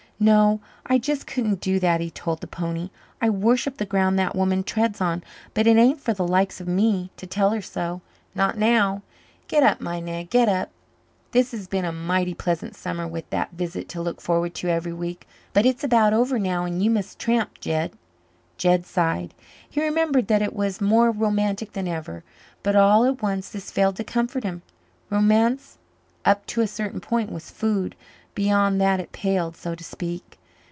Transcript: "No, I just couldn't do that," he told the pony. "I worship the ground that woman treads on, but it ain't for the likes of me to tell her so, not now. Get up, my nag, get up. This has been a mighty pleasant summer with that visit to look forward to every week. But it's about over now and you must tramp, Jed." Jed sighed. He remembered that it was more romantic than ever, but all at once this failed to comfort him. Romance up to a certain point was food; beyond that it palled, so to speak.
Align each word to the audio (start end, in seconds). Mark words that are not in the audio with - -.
"No, 0.23 0.61
I 0.85 0.99
just 0.99 1.25
couldn't 1.25 1.61
do 1.61 1.79
that," 1.79 1.99
he 1.99 2.11
told 2.11 2.41
the 2.41 2.45
pony. 2.45 2.91
"I 3.19 3.31
worship 3.31 3.77
the 3.77 3.87
ground 3.87 4.19
that 4.19 4.35
woman 4.35 4.61
treads 4.63 5.01
on, 5.01 5.23
but 5.55 5.65
it 5.65 5.77
ain't 5.77 5.99
for 5.99 6.13
the 6.13 6.27
likes 6.27 6.61
of 6.61 6.67
me 6.67 7.09
to 7.17 7.25
tell 7.25 7.49
her 7.49 7.61
so, 7.63 8.01
not 8.35 8.55
now. 8.55 9.01
Get 9.47 9.63
up, 9.63 9.81
my 9.81 9.99
nag, 9.99 10.29
get 10.29 10.47
up. 10.47 10.69
This 11.31 11.53
has 11.53 11.67
been 11.67 11.85
a 11.85 11.91
mighty 11.91 12.35
pleasant 12.35 12.75
summer 12.75 13.07
with 13.07 13.27
that 13.31 13.53
visit 13.53 13.89
to 13.89 14.01
look 14.03 14.21
forward 14.21 14.53
to 14.57 14.67
every 14.67 14.93
week. 14.93 15.27
But 15.53 15.65
it's 15.65 15.83
about 15.83 16.13
over 16.13 16.37
now 16.37 16.65
and 16.65 16.83
you 16.83 16.91
must 16.91 17.17
tramp, 17.17 17.59
Jed." 17.59 17.93
Jed 18.57 18.85
sighed. 18.85 19.33
He 19.67 19.81
remembered 19.81 20.27
that 20.27 20.43
it 20.43 20.55
was 20.55 20.79
more 20.79 21.09
romantic 21.09 21.73
than 21.73 21.87
ever, 21.87 22.23
but 22.61 22.75
all 22.75 23.05
at 23.05 23.23
once 23.23 23.49
this 23.49 23.71
failed 23.71 23.95
to 23.95 24.03
comfort 24.03 24.43
him. 24.43 24.61
Romance 25.09 25.79
up 26.23 26.45
to 26.45 26.61
a 26.61 26.67
certain 26.67 26.99
point 26.99 27.31
was 27.31 27.49
food; 27.49 27.95
beyond 28.33 28.79
that 28.79 29.01
it 29.01 29.11
palled, 29.11 29.57
so 29.57 29.75
to 29.75 29.83
speak. 29.83 30.37